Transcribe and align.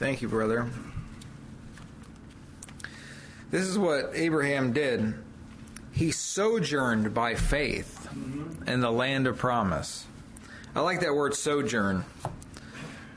Thank 0.00 0.22
you, 0.22 0.28
brother. 0.28 0.66
This 3.50 3.66
is 3.66 3.76
what 3.76 4.12
Abraham 4.14 4.72
did. 4.72 5.12
He 5.92 6.10
sojourned 6.10 7.12
by 7.12 7.34
faith 7.34 8.08
in 8.66 8.80
the 8.80 8.90
land 8.90 9.26
of 9.26 9.36
promise. 9.36 10.06
I 10.74 10.80
like 10.80 11.00
that 11.00 11.14
word 11.14 11.34
sojourn. 11.34 12.06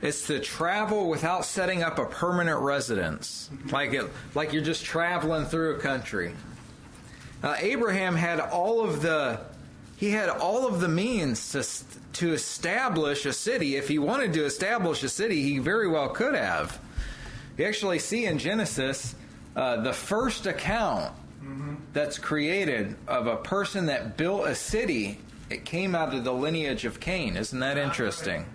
It's 0.02 0.28
to 0.28 0.42
travel 0.42 1.08
without 1.08 1.46
setting 1.46 1.84
up 1.84 2.00
a 2.00 2.06
permanent 2.06 2.60
residence, 2.60 3.50
like 3.72 3.94
it, 3.94 4.12
like 4.36 4.52
you're 4.52 4.62
just 4.62 4.84
traveling 4.84 5.46
through 5.46 5.78
a 5.78 5.80
country. 5.80 6.36
Uh, 7.42 7.56
Abraham 7.60 8.14
had 8.14 8.42
all 8.42 8.84
of 8.84 9.02
the 9.02 9.40
he 10.04 10.12
had 10.12 10.28
all 10.28 10.68
of 10.68 10.82
the 10.82 10.88
means 10.90 11.54
to 11.54 11.64
to 12.20 12.34
establish 12.34 13.26
a 13.26 13.32
city. 13.32 13.78
If 13.78 13.88
he 13.88 14.00
wanted 14.00 14.34
to 14.34 14.44
establish 14.44 15.02
a 15.02 15.08
city, 15.08 15.42
he 15.42 15.60
very 15.60 15.88
well 15.88 16.10
could 16.10 16.36
have. 16.36 16.78
You 17.58 17.64
actually 17.64 18.00
see 18.00 18.26
in 18.26 18.38
Genesis 18.38 19.16
uh, 19.56 19.78
the 19.78 19.94
first 19.94 20.46
account 20.46 21.14
mm-hmm. 21.42 21.76
that's 21.94 22.20
created 22.20 22.98
of 23.08 23.28
a 23.28 23.38
person 23.38 23.86
that 23.86 24.18
built 24.18 24.46
a 24.46 24.56
city. 24.56 25.20
It 25.50 25.64
came 25.64 25.96
out 25.96 26.14
of 26.14 26.26
the 26.26 26.34
lineage 26.34 26.84
of 26.84 27.00
Cain. 27.00 27.38
Isn't 27.38 27.62
that 27.62 27.78
interesting? 27.78 28.46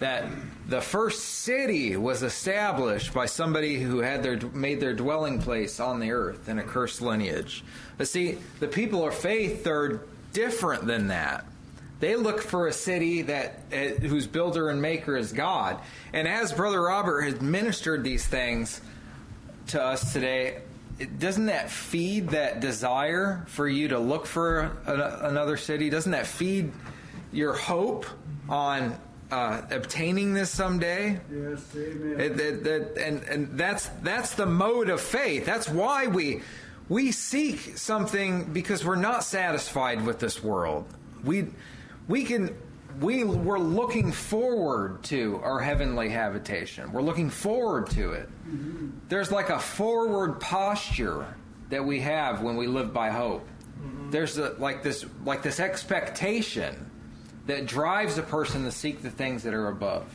that 0.00 0.26
the 0.68 0.80
first 0.80 1.22
city 1.22 1.96
was 1.96 2.22
established 2.22 3.14
by 3.14 3.24
somebody 3.24 3.80
who 3.80 4.00
had 4.00 4.22
their 4.22 4.38
made 4.52 4.80
their 4.80 4.92
dwelling 4.92 5.40
place 5.40 5.80
on 5.80 6.00
the 6.00 6.10
earth 6.10 6.48
in 6.48 6.58
a 6.58 6.62
cursed 6.62 7.00
lineage. 7.00 7.64
But 7.96 8.08
see, 8.08 8.38
the 8.60 8.68
people 8.68 9.06
of 9.06 9.14
faith 9.14 9.66
are 9.66 10.04
different 10.34 10.86
than 10.86 11.08
that. 11.08 11.46
They 12.00 12.16
look 12.16 12.42
for 12.42 12.66
a 12.66 12.72
city 12.72 13.22
that 13.22 13.60
uh, 13.72 13.76
whose 14.06 14.26
builder 14.26 14.68
and 14.68 14.82
maker 14.82 15.16
is 15.16 15.32
God. 15.32 15.80
And 16.12 16.28
as 16.28 16.52
Brother 16.52 16.82
Robert 16.82 17.22
has 17.22 17.40
ministered 17.40 18.04
these 18.04 18.26
things 18.26 18.82
to 19.68 19.82
us 19.82 20.12
today, 20.12 20.58
doesn't 21.18 21.46
that 21.46 21.70
feed 21.70 22.30
that 22.30 22.60
desire 22.60 23.44
for 23.48 23.66
you 23.66 23.88
to 23.88 23.98
look 23.98 24.26
for 24.26 24.76
a, 24.86 25.28
another 25.28 25.56
city? 25.56 25.88
Doesn't 25.88 26.12
that 26.12 26.26
feed 26.26 26.72
your 27.32 27.54
hope 27.54 28.04
on 28.48 28.98
uh, 29.30 29.62
obtaining 29.70 30.34
this 30.34 30.50
someday. 30.50 31.18
Yes, 31.32 31.64
amen. 31.74 32.20
It, 32.20 32.38
it, 32.38 32.66
it, 32.66 32.98
and 32.98 33.22
and 33.24 33.58
that's 33.58 33.88
that's 34.02 34.34
the 34.34 34.46
mode 34.46 34.88
of 34.90 35.00
faith. 35.00 35.44
That's 35.44 35.68
why 35.68 36.06
we 36.06 36.42
we 36.88 37.12
seek 37.12 37.78
something 37.78 38.52
because 38.52 38.84
we're 38.84 38.96
not 38.96 39.24
satisfied 39.24 40.04
with 40.04 40.18
this 40.18 40.42
world. 40.42 40.86
We 41.24 41.48
we 42.08 42.24
can 42.24 42.56
we 43.00 43.24
we're 43.24 43.58
looking 43.58 44.12
forward 44.12 45.02
to 45.04 45.40
our 45.42 45.60
heavenly 45.60 46.10
habitation. 46.10 46.92
We're 46.92 47.02
looking 47.02 47.30
forward 47.30 47.90
to 47.90 48.12
it. 48.12 48.28
Mm-hmm. 48.46 48.90
There's 49.08 49.32
like 49.32 49.50
a 49.50 49.58
forward 49.58 50.40
posture 50.40 51.26
that 51.70 51.84
we 51.84 52.00
have 52.00 52.42
when 52.42 52.56
we 52.56 52.66
live 52.66 52.92
by 52.92 53.10
hope. 53.10 53.48
Mm-hmm. 53.80 54.10
There's 54.10 54.38
a, 54.38 54.50
like 54.58 54.82
this 54.82 55.04
like 55.24 55.42
this 55.42 55.60
expectation 55.60 56.90
that 57.46 57.66
drives 57.66 58.18
a 58.18 58.22
person 58.22 58.64
to 58.64 58.70
seek 58.70 59.02
the 59.02 59.10
things 59.10 59.42
that 59.42 59.54
are 59.54 59.68
above. 59.68 60.06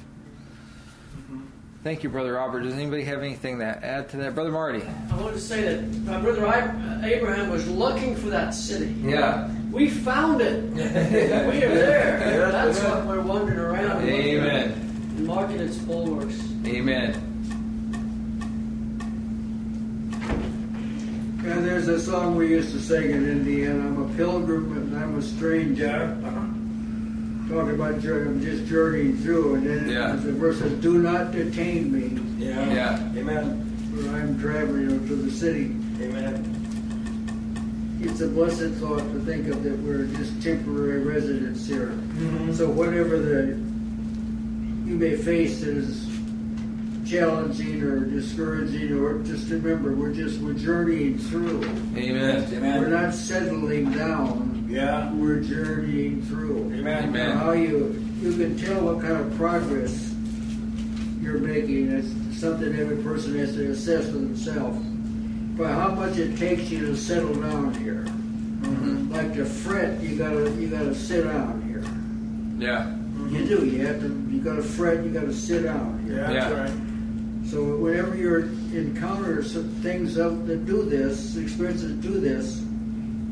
Thank 1.82 2.04
you, 2.04 2.10
Brother 2.10 2.34
Robert. 2.34 2.64
Does 2.64 2.74
anybody 2.74 3.06
have 3.06 3.20
anything 3.20 3.60
to 3.60 3.66
add 3.66 4.10
to 4.10 4.18
that? 4.18 4.36
Brother 4.36 4.52
Marty. 4.52 4.82
I 4.84 5.16
wanted 5.16 5.36
to 5.36 5.40
say 5.40 5.62
that 5.62 5.98
my 6.00 6.20
brother 6.20 6.46
uh, 6.46 7.02
Abraham 7.06 7.50
was 7.50 7.70
looking 7.70 8.18
for 8.18 8.28
that 8.28 8.54
city. 8.54 8.94
Yeah. 9.02 9.50
We 9.72 9.90
found 9.90 10.42
it. 10.42 10.62
we 10.74 10.82
are 11.64 11.74
there. 11.74 12.52
That's 12.52 12.82
what 12.82 13.06
we're 13.06 13.22
wandering 13.22 13.60
around. 13.60 14.04
Amen. 14.04 14.72
And 14.72 15.26
marking 15.26 15.62
its 15.62 15.78
bulwarks. 15.78 16.42
Amen. 16.66 17.14
And 21.46 21.66
there's 21.66 21.88
a 21.88 22.00
song 22.00 22.36
we 22.36 22.50
used 22.50 22.74
to 22.74 22.82
sing 22.82 23.10
in 23.10 23.30
Indiana. 23.30 23.80
I'm 23.80 24.12
a 24.12 24.18
pilgrim 24.18 24.76
and 24.76 24.98
I'm 24.98 25.18
a 25.18 25.22
stranger. 25.22 26.20
Uh-huh. 26.26 26.59
Talking 27.50 27.72
about 27.72 27.96
I'm 27.96 28.42
just 28.42 28.68
journeying 28.68 29.18
through, 29.18 29.56
and 29.56 29.66
then 29.66 29.90
yeah. 29.90 30.12
the 30.12 30.34
verse 30.34 30.60
says, 30.60 30.72
"Do 30.82 31.00
not 31.00 31.32
detain 31.32 31.92
me." 31.92 32.46
Yeah. 32.46 32.72
Yeah. 32.72 33.20
Amen. 33.20 33.66
For 33.92 34.08
I'm 34.12 34.40
traveling 34.40 35.08
to 35.08 35.16
the 35.16 35.32
city. 35.32 35.76
Amen. 36.00 37.98
It's 38.02 38.22
a 38.22 38.28
blessed 38.28 38.76
thought 38.76 39.00
to 39.00 39.20
think 39.22 39.48
of 39.48 39.64
that 39.64 39.80
we're 39.80 40.06
just 40.16 40.40
temporary 40.44 41.04
residents 41.04 41.66
here. 41.66 41.88
Mm-hmm. 41.88 42.54
So 42.54 42.70
whatever 42.70 43.18
the 43.18 43.58
you 44.88 44.96
may 44.96 45.16
face 45.16 45.64
is 45.64 46.08
challenging 47.10 47.82
or 47.82 48.02
discouraging, 48.02 48.94
or 48.94 49.24
just 49.24 49.50
remember, 49.50 49.96
we're 49.96 50.14
just 50.14 50.40
we're 50.40 50.54
journeying 50.54 51.18
through. 51.18 51.64
Amen. 51.98 52.48
Amen. 52.54 52.80
We're 52.80 52.90
not 52.90 53.16
settling 53.16 53.92
down 53.92 54.49
yeah. 54.70 55.12
we're 55.14 55.42
journeying 55.42 56.22
through. 56.24 56.72
Amen. 56.74 57.10
Amen. 57.10 57.38
How 57.38 57.52
you 57.52 58.04
you 58.22 58.34
can 58.34 58.58
tell 58.58 58.82
what 58.82 59.02
kind 59.02 59.18
of 59.18 59.36
progress 59.36 60.14
you're 61.22 61.40
making. 61.40 61.92
It's 61.92 62.40
something 62.40 62.78
every 62.78 63.02
person 63.04 63.38
has 63.40 63.54
to 63.56 63.72
assess 63.72 64.06
for 64.06 64.14
themselves. 64.14 64.80
But 65.58 65.72
how 65.72 65.90
much 65.90 66.18
it 66.18 66.38
takes 66.38 66.70
you 66.70 66.86
to 66.88 66.96
settle 66.96 67.34
down 67.36 67.74
here. 67.74 68.06
Mm-hmm. 68.06 69.12
Like 69.12 69.34
to 69.34 69.46
fret, 69.46 70.02
you 70.02 70.18
gotta 70.18 70.52
you 70.52 70.68
gotta 70.70 70.94
sit 70.94 71.24
down 71.24 71.62
here. 71.64 71.82
Yeah. 72.58 72.84
Mm-hmm. 72.84 73.36
You 73.36 73.46
do. 73.48 73.66
You 73.66 73.86
have 73.88 74.00
to. 74.02 74.08
You 74.30 74.42
gotta 74.42 74.62
fret. 74.62 75.04
You 75.04 75.12
gotta 75.12 75.34
sit 75.34 75.64
down 75.64 76.04
here. 76.06 76.22
Yeah. 76.22 76.32
yeah. 76.32 76.52
Right. 76.52 76.90
So 77.50 77.78
whenever 77.78 78.16
you 78.16 78.36
encounter 78.74 79.44
some 79.44 79.70
things 79.82 80.18
of, 80.18 80.46
that 80.46 80.66
do 80.66 80.84
this, 80.84 81.36
experiences 81.36 81.94
do 81.94 82.20
this, 82.20 82.60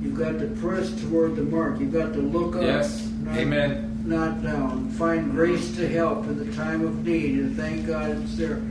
You've 0.01 0.17
got 0.17 0.39
to 0.39 0.47
press 0.61 0.91
toward 1.01 1.35
the 1.35 1.43
mark. 1.43 1.79
You've 1.79 1.93
got 1.93 2.13
to 2.13 2.19
look 2.19 2.55
up. 2.55 2.61
Yes. 2.61 3.07
Not, 3.21 3.37
Amen. 3.37 4.03
Not 4.05 4.43
down. 4.43 4.89
Find 4.91 5.31
grace 5.31 5.75
to 5.75 5.87
help 5.87 6.25
in 6.25 6.37
the 6.37 6.55
time 6.55 6.85
of 6.85 7.05
need, 7.05 7.39
and 7.39 7.55
thank 7.55 7.87
God 7.87 8.11
it's 8.11 8.37
there. 8.37 8.61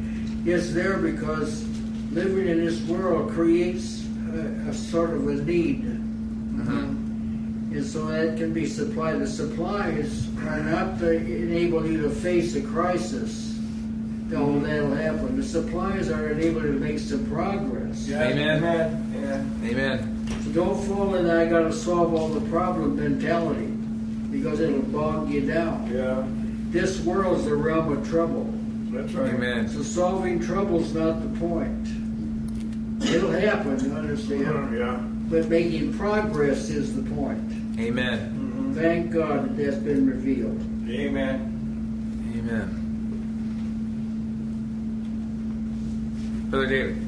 It's 0.44 0.72
there 0.72 0.98
because 0.98 1.66
living 2.12 2.48
in 2.48 2.64
this 2.64 2.80
world 2.82 3.30
creates 3.30 4.06
a, 4.32 4.68
a 4.68 4.74
sort 4.74 5.10
of 5.10 5.26
a 5.28 5.34
need. 5.34 5.82
Mm-hmm. 5.84 7.74
And 7.74 7.84
so 7.84 8.06
that 8.06 8.38
can 8.38 8.54
be 8.54 8.64
supplied. 8.66 9.18
The 9.18 9.26
supplies 9.26 10.26
are 10.38 10.62
not 10.62 10.98
to 11.00 11.12
enable 11.12 11.84
you 11.86 12.00
to 12.02 12.10
face 12.10 12.54
a 12.54 12.62
crisis. 12.62 13.55
Oh, 14.34 14.58
that'll 14.58 14.94
happen. 14.94 15.36
The 15.36 15.42
suppliers 15.42 16.10
are 16.10 16.30
enable 16.30 16.62
you 16.62 16.72
to 16.72 16.78
make 16.78 16.98
some 16.98 17.26
progress. 17.26 18.08
Yeah. 18.08 18.24
Amen. 18.24 18.64
Amen. 19.14 19.60
Amen. 19.64 20.26
So 20.44 20.50
don't 20.50 20.84
fall 20.84 21.14
in 21.14 21.26
that 21.26 21.38
I 21.38 21.46
got 21.46 21.60
to 21.60 21.72
solve 21.72 22.12
all 22.14 22.28
the 22.28 22.48
problem 22.50 22.96
mentality 22.96 23.66
because 24.30 24.60
it'll 24.60 24.82
bog 24.82 25.30
you 25.30 25.46
down. 25.46 25.90
Yeah. 25.92 26.24
This 26.72 27.00
world's 27.00 27.44
the 27.44 27.54
realm 27.54 27.92
of 27.92 28.08
trouble. 28.08 28.52
That's 28.90 29.12
right. 29.12 29.32
Amen. 29.32 29.68
So 29.68 29.82
solving 29.82 30.40
trouble's 30.40 30.92
not 30.92 31.22
the 31.22 31.38
point. 31.38 31.88
It'll 33.02 33.30
happen, 33.30 33.78
you 33.84 33.92
understand? 33.92 34.46
Uh-huh, 34.46 34.76
yeah. 34.76 34.96
But 35.28 35.48
making 35.48 35.96
progress 35.96 36.68
is 36.68 36.96
the 36.96 37.02
point. 37.14 37.52
Amen. 37.78 38.18
Mm-hmm. 38.18 38.74
Thank 38.74 39.12
God 39.12 39.56
that 39.56 39.62
that's 39.62 39.76
been 39.76 40.08
revealed. 40.08 40.60
Amen. 40.88 42.32
Amen. 42.36 42.85
Brother 46.50 46.66
David. 46.66 47.04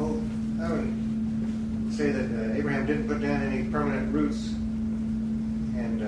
Oh, 0.00 0.22
I 0.62 0.72
would 0.72 1.92
say 1.92 2.10
that 2.10 2.24
uh, 2.24 2.54
Abraham 2.54 2.86
didn't 2.86 3.06
put 3.06 3.20
down 3.20 3.42
any 3.42 3.64
permanent 3.64 4.12
roots. 4.12 4.48
And 5.76 6.02
uh, 6.02 6.06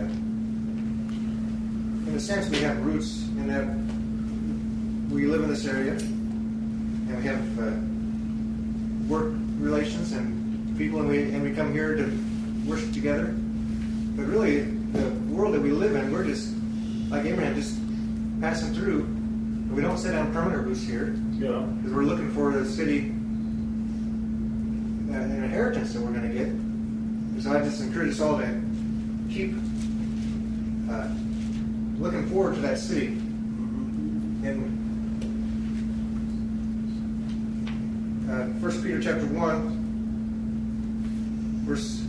in 2.08 2.16
a 2.16 2.20
sense, 2.20 2.48
we 2.48 2.58
have 2.58 2.82
roots 2.84 3.28
in 3.36 3.48
that 3.48 3.66
we 5.14 5.26
live 5.26 5.42
in 5.42 5.50
this 5.50 5.66
area 5.66 5.92
and 5.92 7.16
we 7.18 7.24
have 7.24 7.58
uh, 7.58 7.72
work 9.12 9.34
relations 9.58 10.12
and 10.12 10.76
people, 10.78 11.00
and 11.00 11.08
we, 11.08 11.22
and 11.22 11.42
we 11.42 11.52
come 11.52 11.70
here 11.70 11.94
to 11.94 12.18
worship 12.66 12.92
together. 12.92 13.34
But 14.16 14.24
really, 14.24 14.62
the 14.62 15.10
world 15.32 15.52
that 15.52 15.60
we 15.60 15.70
live 15.70 15.94
in, 15.96 16.10
we're 16.10 16.24
just, 16.24 16.54
like 17.10 17.26
Abraham, 17.26 17.54
just 17.54 17.78
passing 18.40 18.72
through. 18.72 19.06
We 19.70 19.82
don't 19.82 19.98
set 19.98 20.12
down 20.12 20.32
permanent 20.32 20.66
roots 20.66 20.82
here. 20.82 21.14
Yeah. 21.32 21.60
Because 21.60 21.92
we're 21.92 22.04
looking 22.04 22.32
for 22.32 22.52
the 22.52 22.64
city 22.64 23.14
an 25.14 25.44
inheritance 25.44 25.92
that 25.92 26.02
we're 26.02 26.12
going 26.12 26.28
to 26.28 26.34
get. 26.34 26.48
So 27.42 27.52
I 27.52 27.60
just 27.62 27.80
encourage 27.80 28.12
us 28.12 28.20
all 28.20 28.38
to 28.38 28.60
keep 29.30 29.54
uh, 30.90 31.06
looking 31.98 32.26
forward 32.28 32.56
to 32.56 32.60
that 32.62 32.78
city. 32.78 33.18
In 34.44 34.82
uh, 38.28 38.46
1 38.46 38.82
Peter 38.82 39.00
chapter 39.00 39.26
1, 39.26 41.62
verse 41.64 42.02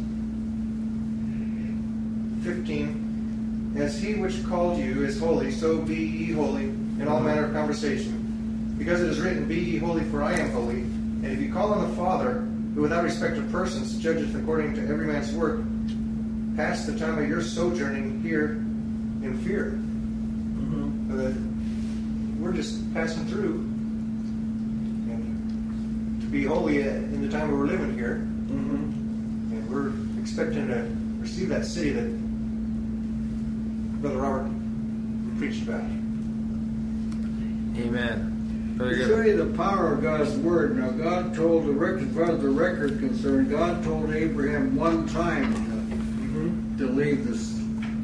15, 2.43 3.75
As 3.77 4.01
he 4.01 4.15
which 4.15 4.43
called 4.45 4.77
you 4.77 5.03
is 5.03 5.19
holy, 5.19 5.51
so 5.51 5.77
be 5.79 5.95
ye 5.95 6.33
holy 6.33 6.73
in 6.99 7.07
all 7.07 7.19
manner 7.19 7.45
of 7.45 7.53
conversation 7.53 8.75
Because 8.77 9.01
it 9.01 9.09
is 9.09 9.19
written, 9.19 9.47
Be 9.47 9.55
ye 9.55 9.77
holy, 9.77 10.03
for 10.05 10.21
I 10.23 10.33
am 10.33 10.51
holy. 10.51 10.81
And 10.81 11.25
if 11.27 11.41
you 11.41 11.51
call 11.51 11.73
on 11.73 11.89
the 11.89 11.95
Father, 11.95 12.47
who 12.73 12.81
without 12.81 13.03
respect 13.03 13.37
of 13.37 13.49
persons 13.51 13.97
judgeth 13.97 14.35
according 14.35 14.75
to 14.75 14.81
every 14.81 15.07
man's 15.07 15.31
work, 15.31 15.61
pass 16.55 16.85
the 16.85 16.97
time 16.97 17.17
of 17.17 17.27
your 17.27 17.41
sojourning 17.41 18.21
here 18.21 18.51
in 19.25 19.41
fear. 19.43 19.79
Mm-hmm. 19.79 21.11
So 21.11 21.17
that 21.17 21.35
we're 22.39 22.53
just 22.53 22.93
passing 22.93 23.25
through. 23.27 23.53
And 25.09 26.21
to 26.21 26.27
be 26.27 26.43
holy 26.43 26.81
in 26.81 27.21
the 27.21 27.29
time 27.29 27.51
we're 27.51 27.65
living 27.65 27.93
here. 27.93 28.27
Mm-hmm. 28.47 29.53
And 29.53 29.69
we're 29.69 29.93
expecting 30.21 30.67
to 30.67 30.85
receive 31.19 31.49
that 31.49 31.65
city 31.65 31.91
that 31.91 32.09
Brother 34.01 34.17
Robert 34.17 34.51
preached 35.39 35.63
about. 35.63 35.81
Amen. 37.77 38.75
Very 38.77 38.95
To 38.97 39.07
show 39.07 39.21
you 39.21 39.37
the 39.37 39.57
power 39.57 39.93
of 39.93 40.01
God's 40.01 40.35
word. 40.37 40.77
Now, 40.77 40.89
God 40.89 41.33
told 41.33 41.65
the 41.65 41.71
record, 41.71 42.09
as 42.09 42.15
far 42.15 42.31
as 42.31 42.41
the 42.41 42.49
record 42.49 42.99
concerned, 42.99 43.49
God 43.49 43.83
told 43.83 44.13
Abraham 44.13 44.75
one 44.75 45.07
time 45.07 45.53
to, 45.53 45.59
mm-hmm. 45.59 46.77
to 46.77 46.87
leave 46.87 47.27
this 47.27 47.55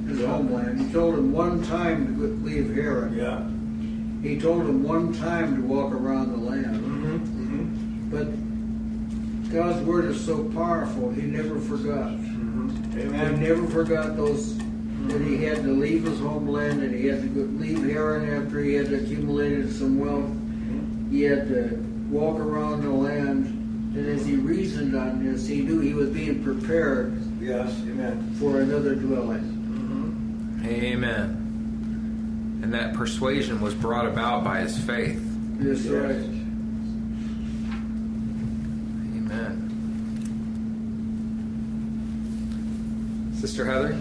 his 0.07 0.25
homeland. 0.25 0.79
He 0.79 0.91
told 0.91 1.15
him 1.15 1.31
one 1.31 1.63
time 1.63 2.17
to 2.17 2.27
leave 2.45 2.73
Haran. 2.75 3.15
Yeah. 3.15 4.27
He 4.27 4.39
told 4.39 4.61
him 4.61 4.83
one 4.83 5.13
time 5.13 5.55
to 5.55 5.61
walk 5.61 5.93
around 5.93 6.31
the 6.31 6.37
land. 6.37 6.75
Mm-hmm. 6.75 7.17
Mm-hmm. 7.17 8.09
But 8.09 9.53
God's 9.53 9.83
word 9.85 10.05
is 10.05 10.23
so 10.23 10.43
powerful, 10.51 11.11
he 11.11 11.23
never 11.23 11.59
forgot. 11.59 12.11
He 12.11 13.01
Amen. 13.01 13.41
never 13.41 13.67
forgot 13.67 14.15
those 14.15 14.57
that 15.07 15.21
he 15.21 15.43
had 15.43 15.57
to 15.63 15.71
leave 15.71 16.03
his 16.03 16.19
homeland 16.19 16.81
and 16.83 16.93
he 16.93 17.07
had 17.07 17.21
to 17.21 17.27
go, 17.27 17.41
leave 17.41 17.83
Haran 17.83 18.29
after 18.43 18.61
he 18.63 18.73
had 18.75 18.91
accumulated 18.93 19.71
some 19.73 19.99
wealth. 19.99 20.31
He 21.11 21.23
had 21.23 21.47
to 21.49 21.75
walk 22.09 22.39
around 22.39 22.83
the 22.83 22.89
land, 22.89 23.45
and 23.95 24.07
as 24.07 24.25
he 24.25 24.35
reasoned 24.35 24.95
on 24.95 25.23
this, 25.25 25.47
he 25.47 25.61
knew 25.61 25.79
he 25.79 25.93
was 25.93 26.09
being 26.09 26.43
prepared 26.43 27.13
Yes. 27.41 27.73
Amen. 27.81 28.35
for 28.39 28.61
another 28.61 28.95
dwelling. 28.95 29.57
Amen. 30.65 32.59
And 32.63 32.73
that 32.73 32.93
persuasion 32.93 33.59
was 33.59 33.73
brought 33.73 34.05
about 34.05 34.43
by 34.43 34.59
his 34.61 34.77
faith. 34.77 35.19
That's 35.59 35.83
Yes. 35.83 35.91
right. 35.93 36.15
Amen. 39.17 39.67
Sister 43.35 43.65
Heather? 43.65 43.93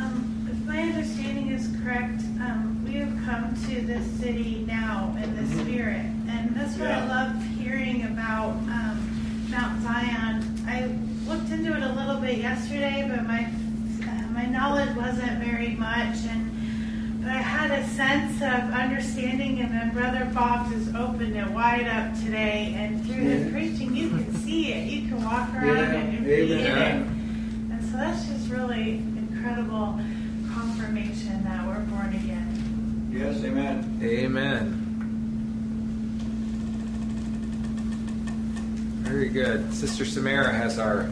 Um, 0.00 0.48
if 0.50 0.66
my 0.66 0.80
understanding 0.82 1.48
is 1.50 1.68
correct, 1.88 2.20
um, 2.42 2.84
we 2.86 2.96
have 2.96 3.08
come 3.24 3.54
to 3.66 3.80
this 3.80 4.04
city 4.20 4.62
now 4.66 5.16
in 5.22 5.34
the 5.36 5.62
spirit, 5.62 6.04
and 6.28 6.54
that's 6.54 6.76
what 6.76 6.90
I 6.90 7.06
love 7.06 7.42
hearing 7.58 8.04
about 8.04 8.50
um, 8.50 9.46
Mount 9.50 9.82
Zion. 9.82 10.44
I 10.66 10.84
looked 11.26 11.50
into 11.50 11.74
it 11.74 11.82
a 11.82 11.92
little 11.94 12.20
bit 12.20 12.38
yesterday, 12.38 13.06
but 13.08 13.24
my 13.24 13.44
uh, 14.06 14.22
my 14.32 14.44
knowledge 14.44 14.94
wasn't 14.96 15.42
very 15.42 15.70
much, 15.76 16.16
and 16.28 17.22
but 17.22 17.30
I 17.30 17.40
had 17.40 17.70
a 17.70 17.82
sense 17.88 18.36
of 18.42 18.74
understanding, 18.74 19.60
and 19.60 19.72
then 19.72 19.90
Brother 19.94 20.30
Bob's 20.34 20.70
has 20.74 20.94
opened 20.94 21.36
it 21.36 21.50
wide 21.52 21.86
up 21.88 22.14
today, 22.22 22.74
and 22.76 23.02
through 23.06 23.14
his 23.24 23.50
preaching, 23.50 23.96
you 23.96 24.10
can 24.10 24.34
see 24.44 24.74
it, 24.74 24.92
you 24.92 25.08
can 25.08 25.24
walk 25.24 25.48
around 25.54 25.76
Yeah, 25.76 25.94
and 25.94 26.24
be 26.26 26.52
in 26.52 26.66
amen. 26.66 27.00
it. 27.00 27.72
And 27.72 27.84
so 27.90 27.96
that's 27.96 28.26
just 28.26 28.50
really 28.50 28.98
incredible 28.98 29.98
confirmation 30.54 31.42
that 31.44 31.66
we're 31.66 31.80
born 31.80 32.14
again. 32.14 33.10
Yes. 33.12 33.42
Amen. 33.44 34.00
Amen. 34.02 34.84
Very 39.02 39.28
good. 39.28 39.72
Sister 39.72 40.04
Samara 40.04 40.52
has 40.52 40.78
our 40.78 41.10